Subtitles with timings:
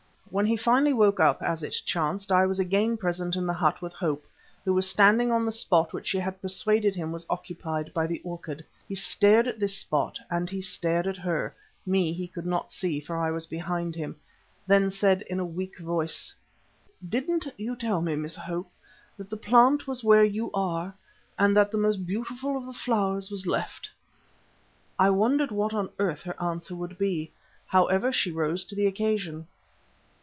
[0.33, 3.81] When he finally woke up, as it chanced, I was again present in the hut
[3.81, 4.25] with Hope,
[4.63, 8.21] who was standing on the spot which she had persuaded him was occupied by the
[8.23, 8.63] orchid.
[8.87, 11.53] He stared at this spot and he stared at her
[11.85, 14.15] me he could not see, for I was behind him
[14.65, 16.33] then said in a weak voice:
[17.09, 18.71] "Didn't you tell me, Miss Hope,
[19.17, 20.93] that the plant was where you are
[21.37, 23.89] and that the most beautiful of the flowers was left?"
[24.97, 27.33] I wondered what on earth her answer would be.
[27.67, 29.47] However, she rose to the occasion.